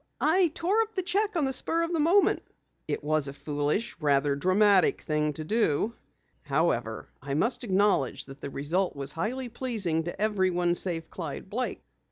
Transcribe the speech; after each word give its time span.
"I 0.19 0.47
tore 0.55 0.81
up 0.81 0.95
the 0.95 1.03
cheque 1.03 1.35
on 1.35 1.45
the 1.45 1.53
spur 1.53 1.83
of 1.83 1.93
the 1.93 1.99
moment." 1.99 2.41
"It 2.87 3.03
was 3.03 3.27
a 3.27 3.33
foolish, 3.33 3.95
rather 3.99 4.35
dramatic 4.35 5.03
thing 5.03 5.31
to 5.33 5.43
do. 5.43 5.93
However, 6.41 7.09
I 7.21 7.35
must 7.35 7.63
acknowledge 7.63 8.25
the 8.25 8.49
result 8.49 8.95
was 8.95 9.11
highly 9.11 9.47
pleasing 9.47 10.05
to 10.05 10.19
everyone 10.19 10.73
save 10.73 11.11
Clyde 11.11 11.51
Blake." 11.51 11.83